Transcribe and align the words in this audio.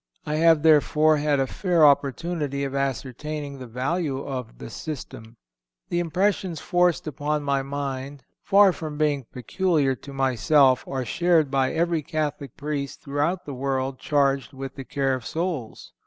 I 0.25 0.37
have, 0.37 0.63
therefore, 0.63 1.17
had 1.17 1.39
a 1.39 1.45
fair 1.45 1.85
opportunity 1.85 2.63
of 2.63 2.73
ascertaining 2.73 3.59
the 3.59 3.67
value 3.67 4.17
of 4.25 4.57
the 4.57 4.71
"system." 4.71 5.37
The 5.89 5.99
impressions 5.99 6.59
forced 6.59 7.05
upon 7.05 7.43
my 7.43 7.61
mind, 7.61 8.23
far 8.41 8.73
from 8.73 8.97
being 8.97 9.25
peculiar 9.31 9.93
to 9.93 10.11
myself, 10.11 10.83
are 10.87 11.05
shared 11.05 11.51
by 11.51 11.71
every 11.73 12.01
Catholic 12.01 12.57
Priest 12.57 13.03
throughout 13.03 13.45
the 13.45 13.53
world 13.53 13.99
charged 13.99 14.53
with 14.53 14.73
the 14.73 14.85
care 14.85 15.13
of 15.13 15.23
souls. 15.23 15.93